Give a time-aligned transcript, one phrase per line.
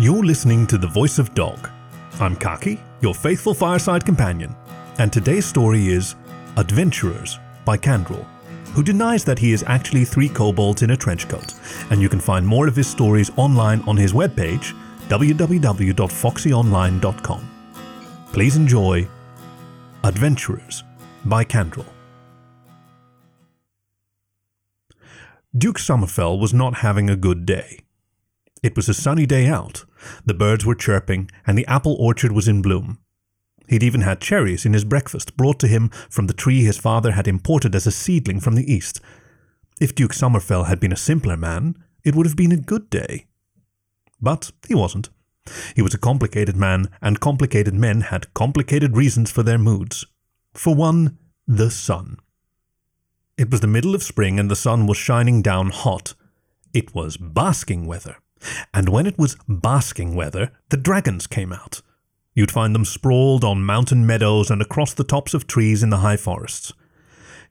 [0.00, 1.68] You're listening to The Voice of Dog.
[2.20, 4.54] I'm Khaki, your faithful fireside companion,
[5.00, 6.14] and today's story is
[6.56, 8.24] Adventurers by Kandrel,
[8.74, 11.52] who denies that he is actually three kobolds in a trench coat,
[11.90, 14.72] and you can find more of his stories online on his webpage,
[15.08, 17.50] www.foxyonline.com.
[18.32, 19.08] Please enjoy
[20.04, 20.84] Adventurers
[21.24, 21.86] by Kandrel.
[25.56, 27.80] Duke Summerfell was not having a good day.
[28.62, 29.84] It was a sunny day out.
[30.24, 32.98] The birds were chirping, and the apple orchard was in bloom.
[33.68, 37.12] He'd even had cherries in his breakfast brought to him from the tree his father
[37.12, 39.00] had imported as a seedling from the east.
[39.80, 43.26] If Duke Summerfell had been a simpler man, it would have been a good day.
[44.20, 45.10] But he wasn't.
[45.76, 50.04] He was a complicated man, and complicated men had complicated reasons for their moods.
[50.54, 52.18] For one, the sun.
[53.36, 56.14] It was the middle of spring, and the sun was shining down hot.
[56.74, 58.16] It was basking weather.
[58.72, 61.82] And when it was basking weather, the dragons came out.
[62.34, 65.98] You'd find them sprawled on mountain meadows and across the tops of trees in the
[65.98, 66.72] high forests.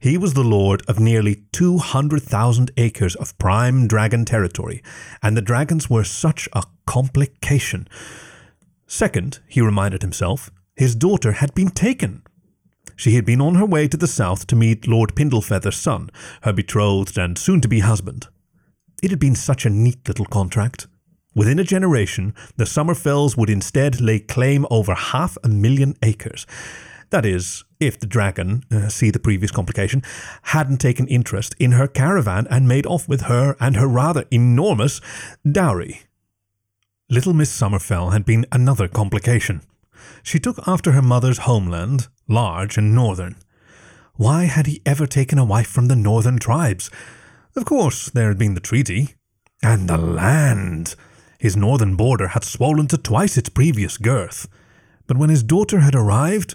[0.00, 4.82] He was the lord of nearly 200,000 acres of prime dragon territory,
[5.22, 7.88] and the dragons were such a complication.
[8.86, 12.22] Second, he reminded himself, his daughter had been taken.
[12.94, 16.10] She had been on her way to the south to meet Lord Pindlefeather's son,
[16.42, 18.28] her betrothed and soon to be husband.
[19.02, 20.86] It had been such a neat little contract.
[21.34, 26.46] Within a generation, the Summerfells would instead lay claim over half a million acres.
[27.10, 30.02] That is, if the dragon, uh, see the previous complication,
[30.42, 35.00] hadn't taken interest in her caravan and made off with her and her rather enormous
[35.50, 36.02] dowry.
[37.08, 39.62] Little Miss Summerfell had been another complication.
[40.22, 43.36] She took after her mother's homeland, large and northern.
[44.14, 46.90] Why had he ever taken a wife from the northern tribes?
[47.58, 49.16] Of course, there had been the treaty.
[49.64, 50.94] And the land!
[51.40, 54.46] His northern border had swollen to twice its previous girth.
[55.08, 56.54] But when his daughter had arrived,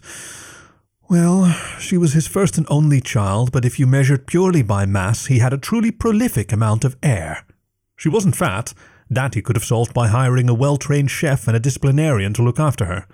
[1.09, 5.25] well, she was his first and only child, but if you measured purely by mass,
[5.25, 7.45] he had a truly prolific amount of heir.
[7.97, 8.73] She wasn't fat.
[9.09, 12.43] That he could have solved by hiring a well trained chef and a disciplinarian to
[12.43, 13.07] look after her.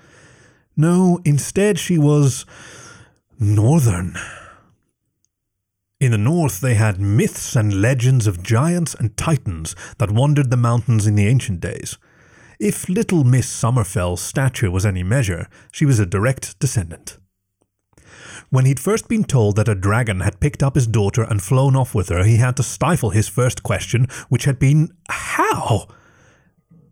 [0.78, 2.46] No, instead she was.
[3.40, 4.16] northern.
[6.00, 10.56] In the north, they had myths and legends of giants and titans that wandered the
[10.56, 11.98] mountains in the ancient days.
[12.58, 17.18] If little Miss Summerfell's stature was any measure, she was a direct descendant.
[18.50, 21.76] When he'd first been told that a dragon had picked up his daughter and flown
[21.76, 25.88] off with her, he had to stifle his first question, which had been, How?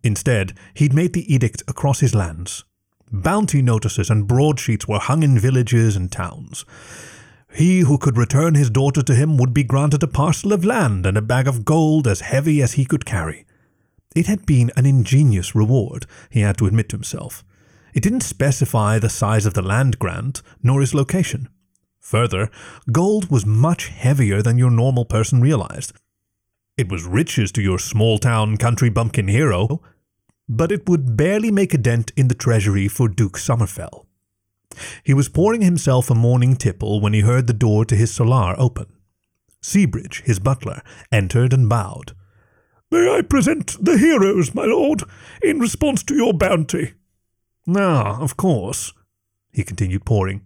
[0.04, 2.64] Instead, he'd made the edict across his lands.
[3.10, 6.66] Bounty notices and broadsheets were hung in villages and towns.
[7.52, 11.06] He who could return his daughter to him would be granted a parcel of land
[11.06, 13.46] and a bag of gold as heavy as he could carry.
[14.14, 17.44] It had been an ingenious reward, he had to admit to himself.
[17.94, 21.48] It didn't specify the size of the land grant, nor its location.
[22.00, 22.50] Further,
[22.90, 25.92] gold was much heavier than your normal person realized.
[26.76, 29.82] It was riches to your small town country bumpkin hero,
[30.48, 34.06] but it would barely make a dent in the treasury for Duke Summerfell.
[35.04, 38.54] He was pouring himself a morning tipple when he heard the door to his solar
[38.58, 38.86] open.
[39.60, 42.12] Seabridge, his butler, entered and bowed.
[42.90, 45.02] May I present the heroes, my lord,
[45.42, 46.94] in response to your bounty?
[47.76, 48.92] Ah, of course,
[49.52, 50.42] he continued pouring.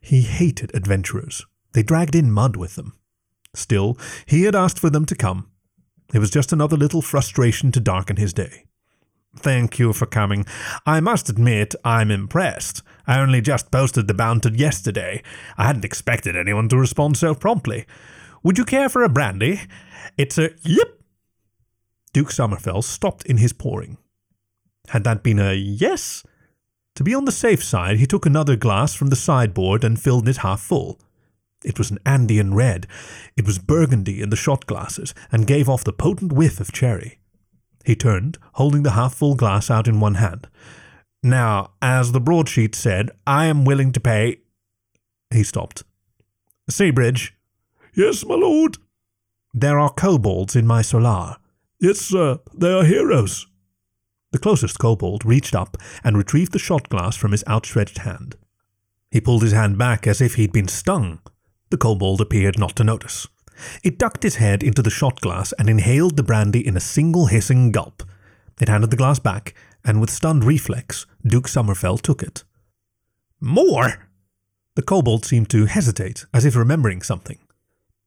[0.00, 1.46] He hated adventurers.
[1.72, 2.94] They dragged in mud with them.
[3.54, 3.96] Still,
[4.26, 5.48] he had asked for them to come.
[6.12, 8.64] It was just another little frustration to darken his day.
[9.40, 10.44] Thank you for coming.
[10.84, 12.82] I must admit, I'm impressed.
[13.06, 15.22] I only just posted the bounty yesterday.
[15.56, 17.86] I hadn't expected anyone to respond so promptly.
[18.42, 19.62] Would you care for a brandy?
[20.18, 20.88] It's a yep.
[22.12, 23.96] Duke Summerfell stopped in his pouring.
[24.88, 26.22] Had that been a yes?
[26.96, 30.28] To be on the safe side, he took another glass from the sideboard and filled
[30.28, 31.00] it half full.
[31.64, 32.86] It was an Andean red.
[33.38, 37.19] It was burgundy in the shot glasses and gave off the potent whiff of cherry.
[37.84, 40.48] He turned, holding the half full glass out in one hand.
[41.22, 44.38] Now, as the broadsheet said, I am willing to pay.
[45.30, 45.84] He stopped.
[46.68, 47.32] Seabridge.
[47.94, 48.78] Yes, my lord.
[49.52, 51.36] There are kobolds in my solar.
[51.80, 52.38] Yes, sir.
[52.54, 53.46] They are heroes.
[54.32, 58.36] The closest kobold reached up and retrieved the shot glass from his outstretched hand.
[59.10, 61.20] He pulled his hand back as if he'd been stung.
[61.70, 63.26] The kobold appeared not to notice.
[63.82, 67.26] It ducked its head into the shot glass and inhaled the brandy in a single
[67.26, 68.02] hissing gulp.
[68.60, 69.54] It handed the glass back,
[69.84, 72.44] and with stunned reflex, Duke Summerfell took it.
[73.40, 74.08] More!
[74.76, 77.38] The kobold seemed to hesitate, as if remembering something.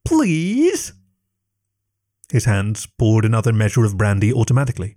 [0.06, 0.94] Please?
[2.32, 4.96] His hands poured another measure of brandy automatically.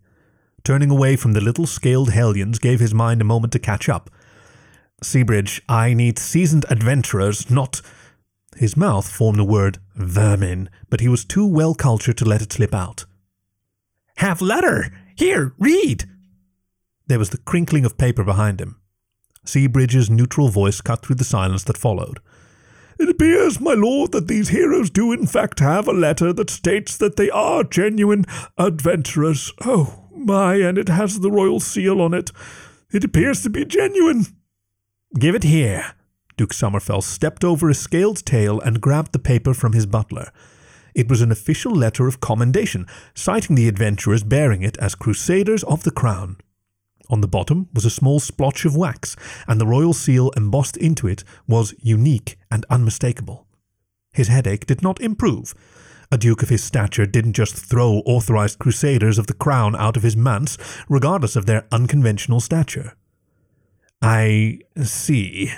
[0.66, 4.10] turning away from the little scaled hellions gave his mind a moment to catch up.
[5.00, 7.80] Seabridge, I need seasoned adventurers, not.
[8.56, 12.52] His mouth formed the word vermin, but he was too well cultured to let it
[12.52, 13.04] slip out.
[14.16, 14.90] Have letter!
[15.14, 16.04] Here, read!
[17.06, 18.80] There was the crinkling of paper behind him.
[19.44, 22.18] Seabridge's neutral voice cut through the silence that followed.
[22.98, 26.96] It appears, my lord, that these heroes do in fact have a letter that states
[26.96, 28.24] that they are genuine
[28.56, 29.52] adventurers.
[29.64, 32.30] Oh, my, and it has the royal seal on it.
[32.90, 34.24] It appears to be genuine.
[35.18, 35.95] Give it here.
[36.36, 40.30] Duke Somerfell stepped over a scaled tail and grabbed the paper from his butler.
[40.94, 45.82] It was an official letter of commendation, citing the adventurers bearing it as crusaders of
[45.82, 46.36] the crown.
[47.08, 49.16] On the bottom was a small splotch of wax,
[49.46, 53.46] and the royal seal embossed into it was unique and unmistakable.
[54.12, 55.54] His headache did not improve.
[56.10, 60.02] A duke of his stature didn't just throw authorized crusaders of the crown out of
[60.02, 60.56] his manse,
[60.88, 62.94] regardless of their unconventional stature.
[64.00, 65.52] I see.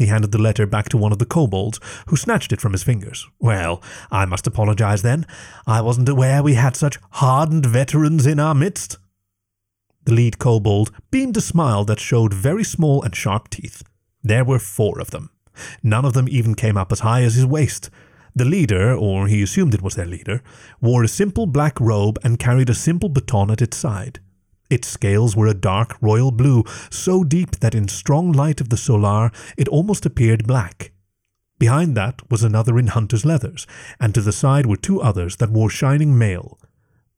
[0.00, 2.82] He handed the letter back to one of the kobolds, who snatched it from his
[2.82, 3.28] fingers.
[3.38, 5.26] Well, I must apologize then.
[5.66, 8.96] I wasn't aware we had such hardened veterans in our midst.
[10.06, 13.82] The lead kobold beamed a smile that showed very small and sharp teeth.
[14.22, 15.28] There were four of them.
[15.82, 17.90] None of them even came up as high as his waist.
[18.34, 20.42] The leader, or he assumed it was their leader,
[20.80, 24.20] wore a simple black robe and carried a simple baton at its side.
[24.70, 28.76] Its scales were a dark royal blue, so deep that in strong light of the
[28.76, 30.92] solar it almost appeared black.
[31.58, 33.66] Behind that was another in hunter's leathers,
[34.00, 36.58] and to the side were two others that wore shining mail.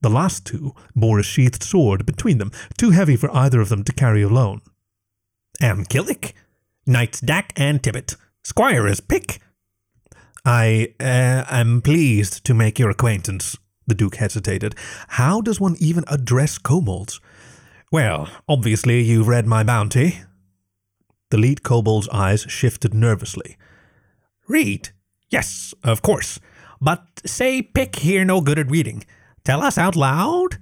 [0.00, 3.84] The last two bore a sheathed sword between them, too heavy for either of them
[3.84, 4.62] to carry alone.
[5.60, 6.32] Am Killick,
[6.86, 9.40] Knights Dack and Tibbet, Squire is Pick.
[10.44, 13.56] I uh, am pleased to make your acquaintance.
[13.86, 14.74] The Duke hesitated.
[15.08, 17.20] How does one even address kobolds?
[17.92, 20.22] Well, obviously you've read my bounty.
[21.28, 23.58] The lead kobold's eyes shifted nervously.
[24.48, 24.88] Read?
[25.28, 26.40] Yes, of course.
[26.80, 29.04] But say pick here no good at reading.
[29.44, 30.56] Tell us out loud?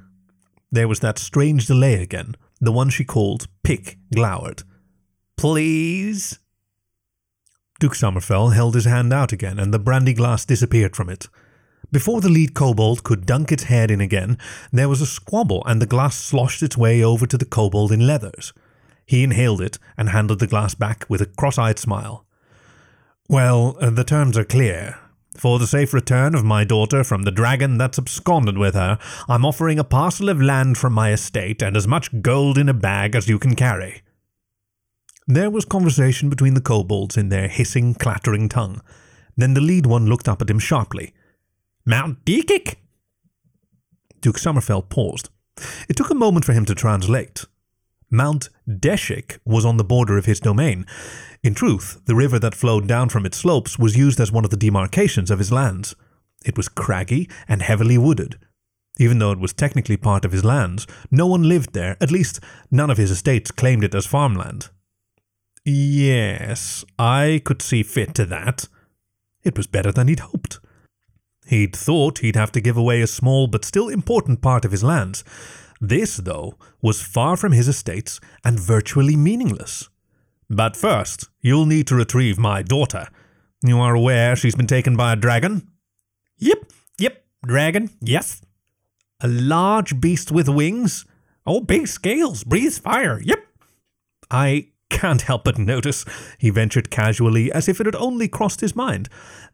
[0.73, 2.35] There was that strange delay again.
[2.61, 4.65] The one she called Pick glowered.
[5.37, 6.41] Please?
[7.79, 11.29] Duke Somerfell held his hand out again, and the brandy glass disappeared from it.
[11.93, 14.39] Before the lead kobold could dunk its head in again,
[14.73, 18.07] there was a squabble and the glass sloshed its way over to the kobold in
[18.07, 18.53] leathers.
[19.07, 22.25] He inhaled it and handed the glass back with a cross eyed smile.
[23.29, 24.99] Well, uh, the terms are clear.
[25.37, 28.99] For the safe return of my daughter from the dragon that's absconded with her,
[29.29, 32.75] I'm offering a parcel of land from my estate and as much gold in a
[32.75, 34.03] bag as you can carry.
[35.27, 38.81] There was conversation between the kobolds in their hissing, clattering tongue.
[39.37, 41.15] Then the lead one looked up at him sharply.
[41.85, 42.77] Mount Dekik?
[44.21, 45.31] Duke Sommerfeld paused.
[45.89, 47.47] It took a moment for him to translate.
[48.11, 50.85] Mount Deshik was on the border of his domain.
[51.43, 54.51] In truth, the river that flowed down from its slopes was used as one of
[54.51, 55.95] the demarcations of his lands.
[56.45, 58.39] It was craggy and heavily wooded.
[58.99, 62.41] Even though it was technically part of his lands, no one lived there, at least
[62.71, 64.69] none of his estates claimed it as farmland.
[65.65, 68.67] Yes, I could see fit to that.
[69.43, 70.59] It was better than he'd hoped.
[71.51, 74.85] He'd thought he'd have to give away a small but still important part of his
[74.85, 75.25] lands.
[75.81, 79.89] This, though, was far from his estates and virtually meaningless.
[80.49, 83.09] But first, you'll need to retrieve my daughter.
[83.65, 85.67] You are aware she's been taken by a dragon?
[86.39, 88.43] Yep, yep, dragon, yes.
[89.21, 91.05] A large beast with wings?
[91.45, 93.45] Oh, big scales, breathes fire, yep.
[94.31, 96.05] I can't help but notice,
[96.39, 99.09] he ventured casually, as if it had only crossed his mind,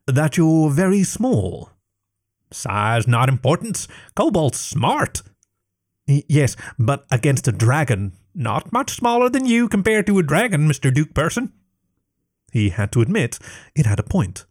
[0.06, 1.70] that you're very small.
[2.52, 3.88] Size not importance.
[4.14, 5.22] Kobold's smart.
[6.06, 10.92] Yes, but against a dragon, not much smaller than you compared to a dragon, Mr.
[10.94, 11.52] Duke Person.
[12.52, 13.38] He had to admit
[13.74, 14.46] it had a point.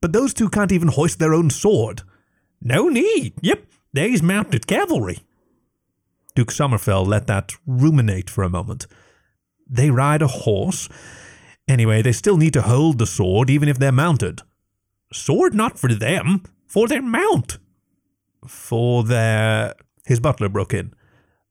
[0.00, 2.02] But those two can't even hoist their own sword.
[2.60, 3.34] No need.
[3.40, 5.20] Yep, they's mounted cavalry.
[6.34, 8.86] Duke Somerfell let that ruminate for a moment.
[9.68, 10.88] They ride a horse.
[11.68, 14.42] Anyway, they still need to hold the sword even if they're mounted.
[15.12, 16.42] Sword not for them
[16.74, 17.58] for their mount.
[18.48, 19.74] For their.
[20.06, 20.92] His butler broke in.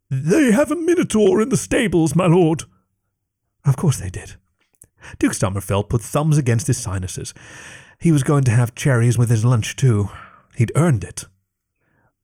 [0.10, 2.63] They have a minotaur in the stables, my lord.
[3.63, 4.36] Of course they did.
[5.20, 7.34] Duke Somerfell put thumbs against his sinuses.
[8.00, 10.10] He was going to have cherries with his lunch, too.
[10.58, 11.24] He'd earned it.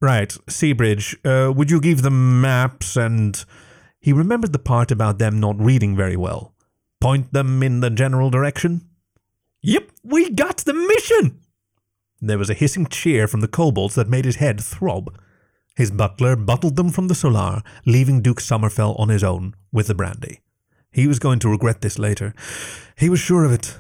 [0.01, 3.43] Right, Seabridge, uh, would you give them maps and.
[4.01, 6.53] He remembered the part about them not reading very well.
[6.99, 8.81] Point them in the general direction?
[9.61, 11.39] Yep, we got the mission!
[12.21, 15.17] There was a hissing cheer from the kobolds that made his head throb.
[15.75, 19.95] His butler bottled them from the solar, leaving Duke Somerfell on his own with the
[19.95, 20.41] brandy.
[20.91, 22.33] He was going to regret this later.
[22.97, 23.79] He was sure of it.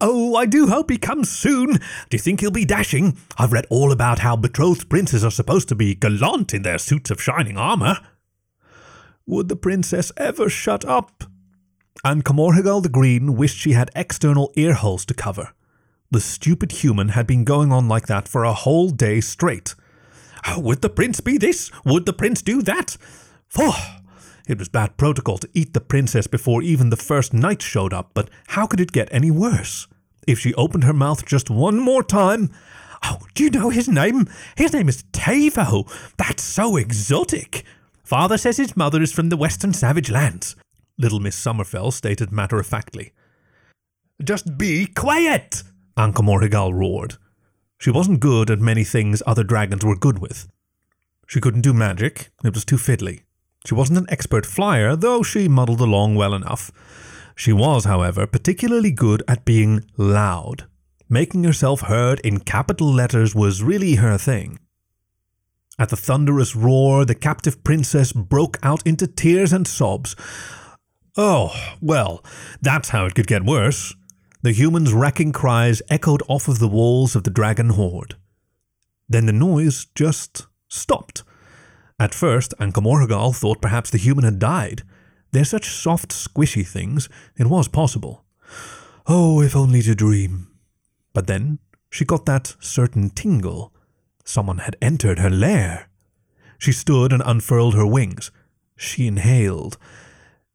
[0.00, 1.72] Oh, I do hope he comes soon.
[1.72, 1.80] Do
[2.12, 3.16] you think he'll be dashing?
[3.38, 7.10] I've read all about how betrothed princes are supposed to be gallant in their suits
[7.10, 7.98] of shining armour.
[9.26, 11.24] Would the princess ever shut up?
[12.04, 15.52] And Comorhegal the Green wished she had external ear holes to cover.
[16.10, 19.74] The stupid human had been going on like that for a whole day straight.
[20.56, 21.70] Would the prince be this?
[21.84, 22.96] Would the prince do that?
[23.48, 23.72] Phew!
[24.48, 28.12] It was bad protocol to eat the princess before even the first knight showed up,
[28.14, 29.86] but how could it get any worse?
[30.26, 32.50] If she opened her mouth just one more time.
[33.02, 34.26] Oh, do you know his name?
[34.56, 35.86] His name is Tavo.
[36.16, 37.64] That's so exotic.
[38.02, 40.56] Father says his mother is from the western savage lands.
[40.96, 43.12] Little Miss Somerfell stated matter of factly.
[44.24, 45.62] Just be quiet!
[45.98, 47.16] Anka Morrigal roared.
[47.76, 50.48] She wasn't good at many things other dragons were good with.
[51.26, 53.22] She couldn't do magic, it was too fiddly.
[53.66, 56.70] She wasn't an expert flyer, though she muddled along well enough.
[57.34, 60.66] She was, however, particularly good at being loud.
[61.08, 64.58] Making herself heard in capital letters was really her thing.
[65.78, 70.14] At the thunderous roar, the captive princess broke out into tears and sobs.
[71.16, 72.24] Oh, well,
[72.60, 73.94] that's how it could get worse.
[74.42, 78.14] The humans' racking cries echoed off of the walls of the dragon hoard.
[79.08, 81.24] Then the noise just stopped.
[81.98, 84.82] At first, Ankamorhagal thought perhaps the human had died.
[85.32, 88.24] They're such soft, squishy things, it was possible.
[89.06, 90.48] Oh, if only to dream.
[91.12, 91.58] But then
[91.90, 93.72] she got that certain tingle.
[94.24, 95.88] Someone had entered her lair.
[96.58, 98.30] She stood and unfurled her wings.
[98.76, 99.78] She inhaled.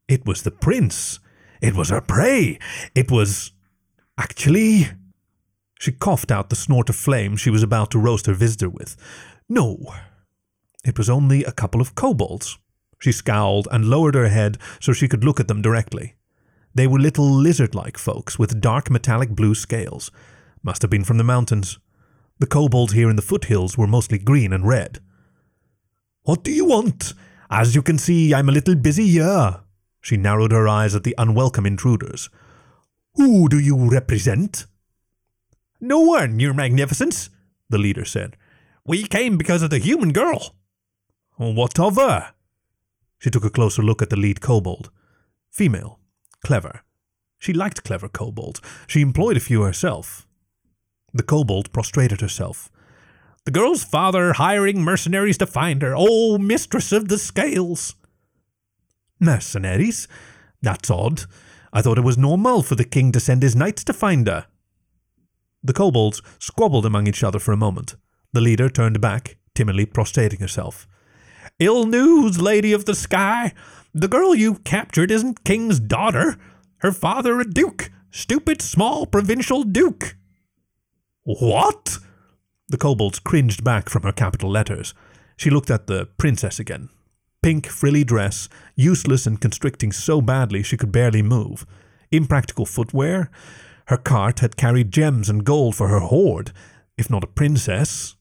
[0.08, 1.20] It was the prince.
[1.62, 2.60] It was her prey.
[2.96, 3.52] It was.
[4.18, 4.90] Actually.
[5.80, 8.96] She coughed out the snort of flame she was about to roast her visitor with.
[9.50, 9.94] No,
[10.84, 12.58] it was only a couple of kobolds.
[13.00, 16.16] She scowled and lowered her head so she could look at them directly.
[16.74, 20.10] They were little lizard like folks with dark metallic blue scales.
[20.64, 21.80] Must have been from the mountains.
[22.40, 25.00] The kobolds here in the foothills were mostly green and red.
[26.24, 27.14] What do you want?
[27.50, 29.60] As you can see, I'm a little busy here.
[30.02, 32.30] She narrowed her eyes at the unwelcome intruders.
[33.16, 34.66] Who do you represent?
[35.80, 37.30] No one, Your Magnificence,
[37.70, 38.38] the leader said.
[38.86, 40.56] We came because of the human girl.
[41.38, 42.34] What of her?
[43.20, 44.90] She took a closer look at the lead kobold.
[45.52, 46.00] Female.
[46.44, 46.82] Clever.
[47.38, 48.62] She liked clever kobolds.
[48.88, 50.28] She employed a few herself.
[51.14, 52.72] The kobold prostrated herself.
[53.46, 55.94] The girl's father hiring mercenaries to find her.
[55.96, 57.96] Oh, mistress of the scales.
[59.20, 60.08] Mercenaries?
[60.62, 61.26] That's odd.
[61.74, 64.46] I thought it was normal for the king to send his knights to find her.
[65.64, 67.96] The kobolds squabbled among each other for a moment.
[68.32, 70.88] The leader turned back, timidly prostrating herself.
[71.60, 73.54] Ill news, Lady of the Sky.
[73.94, 76.38] The girl you captured isn't King's daughter.
[76.78, 77.90] Her father a duke.
[78.12, 80.16] Stupid small provincial duke.
[81.24, 81.98] What?
[82.70, 84.94] The kobolds cringed back from her capital letters.
[85.38, 86.90] She looked at the princess again.
[87.44, 91.66] Pink, frilly dress, useless and constricting so badly she could barely move.
[92.10, 93.30] Impractical footwear.
[93.88, 96.54] Her cart had carried gems and gold for her hoard,
[96.98, 98.16] if not a princess.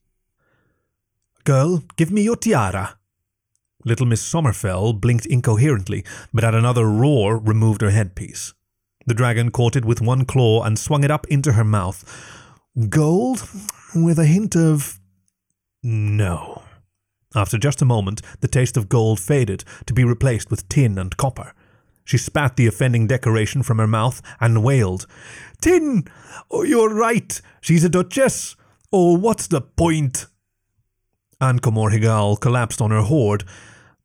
[1.45, 2.99] Girl, give me your tiara.
[3.85, 8.55] Little Miss Somerfell blinked incoherently, but at another roar removed her headpiece.
[9.07, 12.05] The dragon caught it with one claw and swung it up into her mouth.
[12.89, 13.49] Gold?
[13.95, 14.99] With a hint of.
[15.83, 16.63] No.
[17.35, 21.17] After just a moment, the taste of gold faded to be replaced with tin and
[21.17, 21.55] copper.
[22.05, 25.07] She spat the offending decoration from her mouth and wailed,
[25.61, 26.05] Tin!
[26.51, 27.41] Oh, you're right.
[27.61, 28.57] She's a duchess.
[28.93, 30.27] Oh, what's the point?
[31.41, 33.45] Ankomor collapsed on her hoard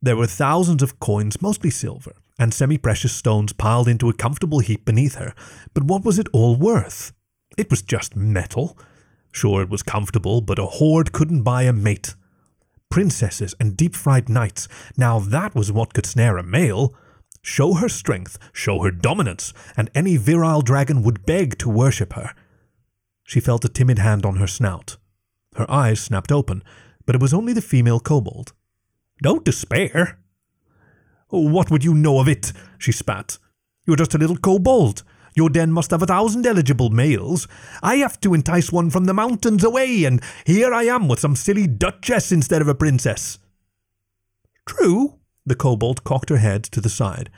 [0.01, 4.60] there were thousands of coins, mostly silver, and semi precious stones piled into a comfortable
[4.60, 5.34] heap beneath her,
[5.74, 7.13] but what was it all worth?
[7.57, 8.77] It was just metal.
[9.31, 12.15] Sure, it was comfortable, but a hoard couldn't buy a mate.
[12.89, 14.67] Princesses and deep fried knights,
[14.98, 16.96] now that was what could snare a male.
[17.41, 22.34] Show her strength, show her dominance, and any virile dragon would beg to worship her.
[23.24, 24.98] She felt a timid hand on her snout.
[25.56, 26.63] Her eyes snapped open,
[27.06, 28.53] but it was only the female kobold.
[29.22, 30.20] Don't despair.
[31.29, 32.53] What would you know of it?
[32.77, 33.38] she spat.
[33.86, 35.03] You're just a little kobold.
[35.38, 37.48] Your den must have a thousand eligible males.
[37.84, 41.36] I have to entice one from the mountains away, and here I am with some
[41.36, 43.38] silly duchess instead of a princess.
[44.65, 47.29] True, the kobold cocked her head to the side.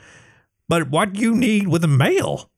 [0.66, 2.50] But what you need with a male?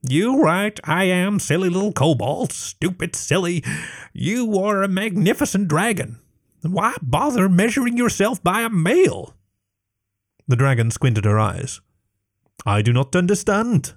[0.00, 3.62] You right, I am silly little kobold, stupid silly.
[4.14, 6.20] You are a magnificent dragon.
[6.62, 9.34] Why bother measuring yourself by a male?
[10.48, 11.82] The dragon squinted her eyes.
[12.64, 13.92] I do not understand.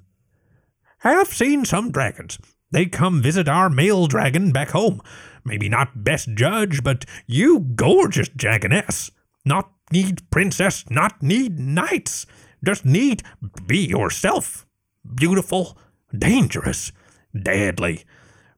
[0.99, 2.37] Have seen some dragons.
[2.71, 5.01] They come visit our male dragon back home.
[5.45, 9.09] Maybe not best judge, but you gorgeous dragoness.
[9.45, 12.25] Not need princess, not need knights.
[12.63, 13.23] Just need
[13.65, 14.67] be yourself.
[15.15, 15.77] Beautiful,
[16.15, 16.91] dangerous,
[17.39, 18.03] deadly.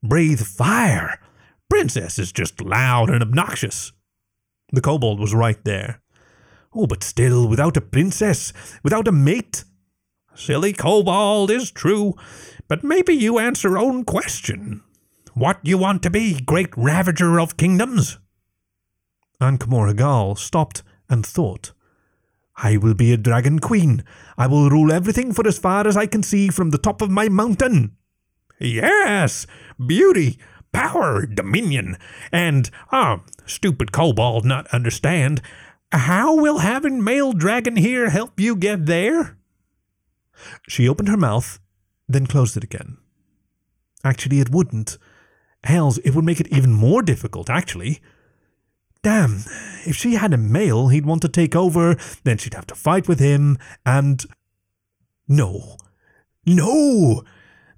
[0.03, 1.19] Breathe fire.
[1.69, 3.91] Princess is just loud and obnoxious.
[4.73, 6.01] The kobold was right there.
[6.73, 8.51] Oh, but still, without a princess,
[8.83, 9.63] without a mate.
[10.35, 12.15] Silly kobold is true,
[12.67, 14.81] but maybe you answer own question.
[15.33, 18.17] What you want to be, great ravager of kingdoms?
[19.39, 21.73] Ankh-Morporgal stopped and thought.
[22.57, 24.03] I will be a dragon queen.
[24.37, 27.09] I will rule everything for as far as I can see from the top of
[27.09, 27.95] my mountain.
[28.59, 29.47] Yes,
[29.83, 30.37] beauty,
[30.71, 31.97] power, dominion,
[32.31, 35.41] and, ah, oh, stupid kobold not understand.
[35.91, 39.37] How will having male dragon here help you get there?
[40.67, 41.59] She opened her mouth,
[42.07, 42.97] then closed it again.
[44.03, 44.97] Actually, it wouldn't.
[45.63, 48.01] Hells, it would make it even more difficult, actually.
[49.03, 49.43] Damn,
[49.85, 53.07] if she had a male, he'd want to take over, then she'd have to fight
[53.07, 54.25] with him, and.
[55.27, 55.77] No.
[56.45, 57.23] No!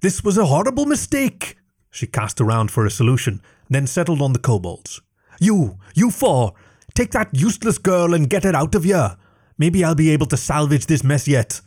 [0.00, 1.56] This was a horrible mistake!
[1.90, 3.40] She cast around for a solution,
[3.70, 5.00] then settled on the kobolds.
[5.40, 6.54] You, you four,
[6.94, 9.16] take that useless girl and get her out of here.
[9.56, 11.60] Maybe I'll be able to salvage this mess yet.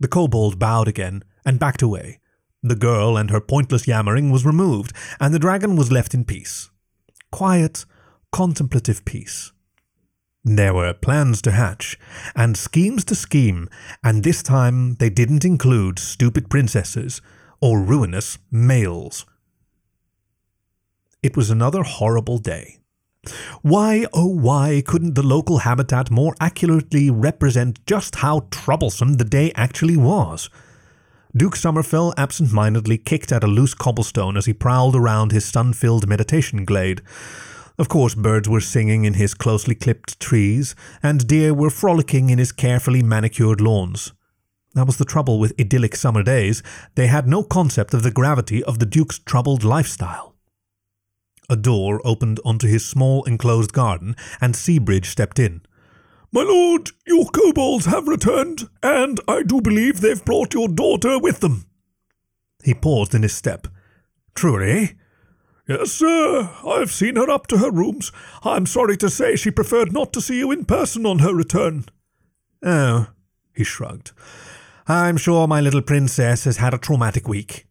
[0.00, 2.20] The kobold bowed again and backed away.
[2.62, 6.70] The girl and her pointless yammering was removed, and the dragon was left in peace.
[7.30, 7.84] Quiet,
[8.32, 9.52] contemplative peace.
[10.44, 11.98] There were plans to hatch,
[12.34, 13.68] and schemes to scheme,
[14.02, 17.22] and this time they didn't include stupid princesses
[17.60, 19.24] or ruinous males.
[21.22, 22.78] It was another horrible day.
[23.62, 29.52] Why, oh why, couldn't the local habitat more accurately represent just how troublesome the day
[29.54, 30.50] actually was?
[31.36, 35.72] Duke Summerfell absent mindedly kicked at a loose cobblestone as he prowled around his sun
[35.72, 37.02] filled meditation glade.
[37.76, 42.38] Of course, birds were singing in his closely clipped trees, and deer were frolicking in
[42.38, 44.12] his carefully manicured lawns.
[44.74, 46.62] That was the trouble with idyllic summer days.
[46.94, 50.33] They had no concept of the gravity of the Duke's troubled lifestyle.
[51.48, 55.62] A door opened onto his small enclosed garden, and Seabridge stepped in.
[56.32, 61.40] My lord, your kobolds have returned, and I do believe they've brought your daughter with
[61.40, 61.66] them.
[62.64, 63.68] He paused in his step.
[64.34, 64.96] Truly?
[65.68, 66.50] Yes, sir.
[66.66, 68.10] I've seen her up to her rooms.
[68.42, 71.84] I'm sorry to say she preferred not to see you in person on her return.
[72.62, 73.08] Oh,
[73.54, 74.12] he shrugged.
[74.86, 77.66] I'm sure my little princess has had a traumatic week.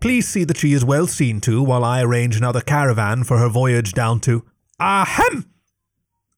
[0.00, 3.48] Please see that she is well seen to while I arrange another caravan for her
[3.48, 4.44] voyage down to.
[4.80, 5.46] Ahem!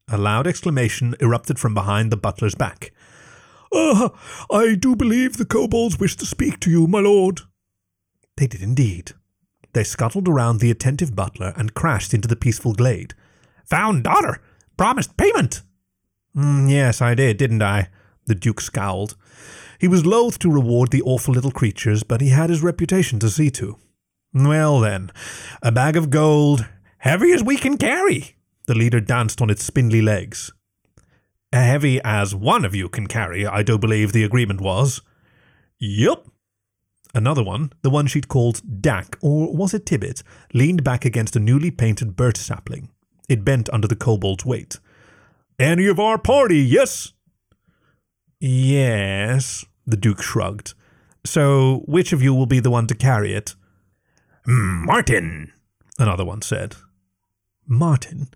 [0.09, 2.93] A loud exclamation erupted from behind the butler's back.
[3.73, 4.11] Ah,
[4.53, 7.41] I do believe the kobolds wish to speak to you, my lord.
[8.37, 9.13] They did indeed.
[9.73, 13.15] They scuttled around the attentive butler and crashed into the peaceful glade.
[13.67, 14.41] Found daughter!
[14.77, 15.63] Promised payment!
[16.37, 17.89] Mm, yes, I did, didn't I?
[18.27, 19.17] The Duke scowled.
[19.85, 23.29] He was loath to reward the awful little creatures, but he had his reputation to
[23.29, 23.77] see to.
[24.33, 25.13] Well then,
[25.61, 26.67] a bag of gold,
[27.01, 28.35] heavy as we can carry.
[28.65, 30.51] The leader danced on its spindly legs.
[31.53, 35.03] Heavy as one of you can carry, I do believe the agreement was.
[35.79, 36.29] Yup,
[37.15, 40.23] Another one, the one she'd called Dak, or was it Tibbet,
[40.55, 42.89] leaned back against a newly painted birch sapling.
[43.29, 44.79] It bent under the kobold's weight.
[45.59, 47.13] Any of our party, yes?
[48.41, 50.75] Yes, the Duke shrugged.
[51.25, 53.55] So, which of you will be the one to carry it?
[54.45, 55.53] Hmm, Martin,
[55.99, 56.77] another one said.
[57.67, 58.29] Martin?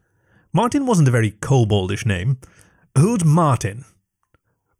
[0.52, 2.38] Martin wasn't a very koboldish name.
[2.96, 3.84] Who's Martin?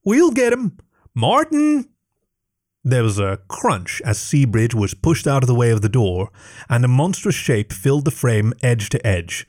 [0.04, 0.78] We'll get him.
[1.14, 1.88] Martin!
[2.82, 6.30] There was a crunch as Seabridge was pushed out of the way of the door,
[6.70, 9.46] and a monstrous shape filled the frame edge to edge.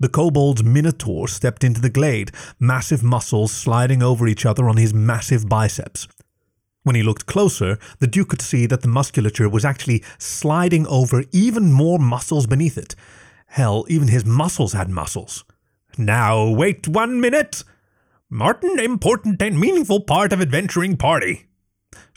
[0.00, 4.92] The kobold's minotaur stepped into the glade, massive muscles sliding over each other on his
[4.92, 6.08] massive biceps.
[6.84, 11.24] When he looked closer, the Duke could see that the musculature was actually sliding over
[11.30, 12.94] even more muscles beneath it.
[13.46, 15.44] Hell, even his muscles had muscles.
[15.96, 17.62] Now, wait one minute!
[18.30, 21.46] Martin, important and meaningful part of adventuring party.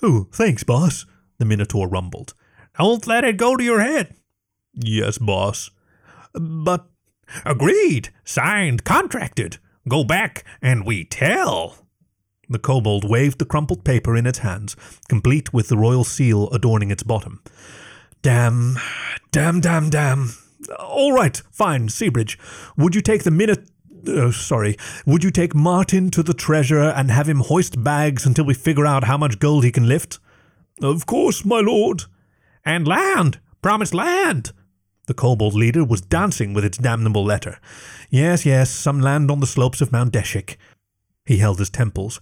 [0.02, 1.06] Oh, thanks, boss,
[1.38, 2.34] the Minotaur rumbled.
[2.80, 4.16] Don't let it go to your head.
[4.74, 5.72] Yes, boss.
[6.34, 6.88] But
[7.44, 9.58] agreed, signed, contracted.
[9.88, 11.85] Go back and we tell.
[12.50, 14.76] The kobold waved the crumpled paper in its hands,
[15.10, 17.42] complete with the royal seal adorning its bottom.
[18.22, 18.78] Damn,
[19.32, 20.34] damn, damn, damn.
[20.80, 22.38] All right, fine, Seabridge.
[22.78, 23.70] Would you take the minute.
[24.08, 24.78] Uh, sorry.
[25.06, 28.86] Would you take Martin to the treasurer and have him hoist bags until we figure
[28.86, 30.20] out how much gold he can lift?
[30.82, 32.04] Of course, my lord.
[32.64, 33.40] And land!
[33.62, 34.52] Promised land!
[35.08, 37.60] The kobold leader was dancing with its damnable letter.
[38.10, 40.58] Yes, yes, some land on the slopes of Mount Deshik.
[41.26, 42.20] He held his temples.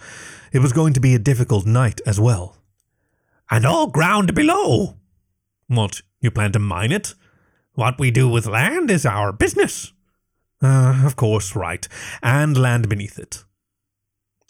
[0.52, 2.58] It was going to be a difficult night as well.
[3.52, 4.98] And all ground below.
[5.68, 7.13] What, you plan to mine it?
[7.74, 9.92] What we do with land is our business.
[10.62, 11.88] Uh, of course, right.
[12.22, 13.44] And land beneath it.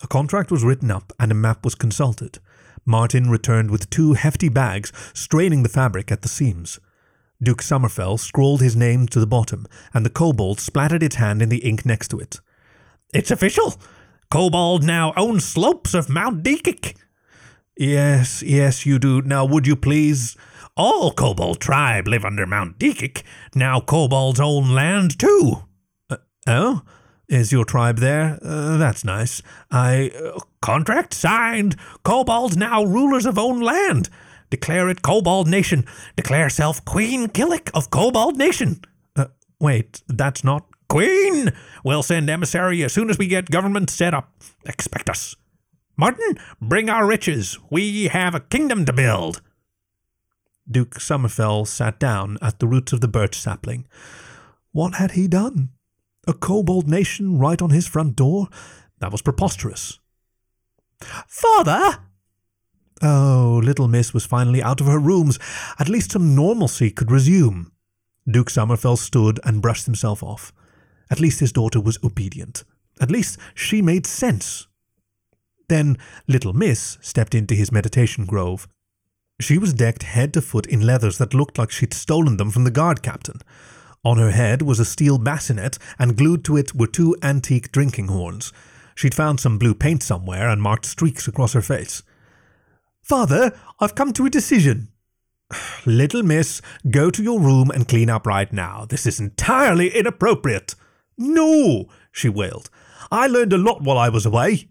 [0.04, 2.40] A contract was written up and a map was consulted.
[2.86, 6.80] Martin returned with two hefty bags, straining the fabric at the seams.
[7.42, 11.50] Duke Somerfell scrawled his name to the bottom, and the kobold splattered its hand in
[11.50, 12.40] the ink next to it.
[13.14, 13.76] It's official!
[14.34, 16.96] Kobold now owns slopes of Mount Dekik.
[17.78, 19.22] Yes, yes, you do.
[19.22, 20.36] Now, would you please?
[20.76, 23.22] All kobold tribe live under Mount Dekik.
[23.54, 25.66] Now kobolds own land too.
[26.10, 26.18] Uh,
[26.48, 26.82] oh?
[27.30, 28.40] Is your tribe there?
[28.44, 29.44] Uh, that's nice.
[29.70, 30.10] I.
[30.10, 31.76] Uh, contract signed.
[32.04, 34.10] Kobolds now rulers of own land.
[34.50, 35.86] Declare it Kobold Nation.
[36.16, 38.82] Declare self Queen Killick of Kobold Nation.
[39.16, 39.26] Uh,
[39.60, 40.66] wait, that's not.
[40.94, 41.52] Queen!
[41.84, 44.32] We'll send emissary as soon as we get government set up.
[44.64, 45.36] Expect us.
[45.98, 47.58] Martin, bring our riches.
[47.72, 49.42] We have a kingdom to build.
[50.70, 53.88] Duke Somerfell sat down at the roots of the birch sapling.
[54.72, 55.70] What had he done?
[56.28, 58.50] A kobold nation right on his front door?
[59.00, 59.98] That was preposterous.
[61.28, 62.02] Father!
[63.02, 65.40] Oh, little miss was finally out of her rooms.
[65.80, 67.72] At least some normalcy could resume.
[68.30, 70.54] Duke Somerfell stood and brushed himself off.
[71.10, 72.64] At least his daughter was obedient.
[73.00, 74.68] At least she made sense.
[75.70, 78.68] Then little miss stepped into his meditation grove.
[79.40, 82.64] She was decked head to foot in leathers that looked like she'd stolen them from
[82.64, 83.42] the guard captain.
[84.06, 88.10] On her head was a steel bascinet, and glued to it were two antique drinking
[88.10, 88.52] horns.
[88.96, 92.04] She'd found some blue paint somewhere and marked streaks across her face.
[93.02, 94.90] Father, I've come to a decision.
[95.86, 98.86] Little miss, go to your room and clean up right now.
[98.88, 100.76] This is entirely inappropriate.
[101.24, 102.70] No, she wailed.
[103.12, 104.68] I learned a lot while I was away.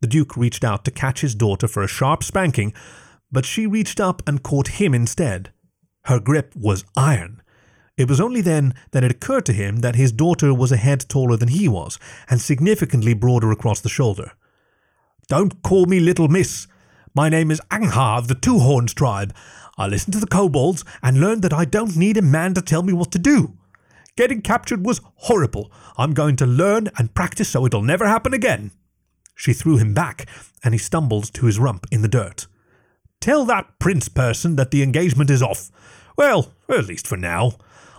[0.00, 2.72] The Duke reached out to catch his daughter for a sharp spanking,
[3.30, 5.52] but she reached up and caught him instead.
[6.04, 7.42] Her grip was iron.
[7.98, 11.04] It was only then that it occurred to him that his daughter was a head
[11.10, 11.98] taller than he was,
[12.30, 14.32] and significantly broader across the shoulder.
[15.28, 16.66] Don't call me little miss.
[17.14, 19.34] My name is Angha of the Two Horns tribe.
[19.76, 22.82] I listened to the kobolds and learned that I don't need a man to tell
[22.82, 23.58] me what to do.
[24.20, 25.72] Getting captured was horrible.
[25.96, 28.70] I'm going to learn and practice so it'll never happen again.
[29.34, 30.28] She threw him back,
[30.62, 32.46] and he stumbled to his rump in the dirt.
[33.22, 35.70] Tell that prince person that the engagement is off.
[36.18, 37.52] Well, at least for now.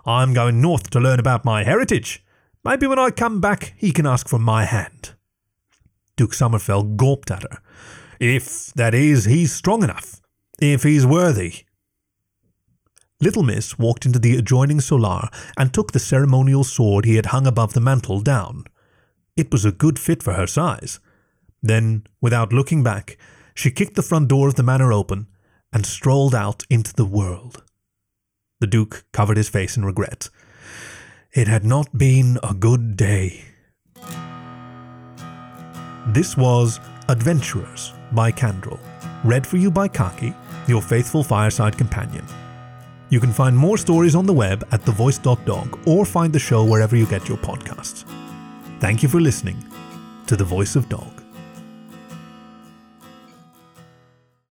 [0.06, 2.24] I'm going north to learn about my heritage.
[2.64, 5.16] Maybe when I come back, he can ask for my hand.
[6.18, 7.64] Duke Somerfell gulped at her.
[8.20, 10.22] If, that is, he's strong enough.
[10.60, 11.64] If he's worthy.
[13.22, 17.46] Little Miss walked into the adjoining solar and took the ceremonial sword he had hung
[17.46, 18.66] above the mantel down.
[19.38, 21.00] It was a good fit for her size.
[21.62, 23.18] Then, without looking back,
[23.54, 25.28] she kicked the front door of the manor open
[25.72, 27.64] and strolled out into the world.
[28.60, 30.30] The Duke covered his face in regret.
[31.34, 33.46] It had not been a good day.
[36.08, 38.80] This was Adventurers by Kandrel,
[39.24, 40.34] read for you by Khaki,
[40.68, 42.26] your faithful fireside companion.
[43.12, 46.96] You can find more stories on the web at thevoice.dog or find the show wherever
[46.96, 48.06] you get your podcasts.
[48.80, 49.58] Thank you for listening
[50.28, 51.21] to The Voice of Dog.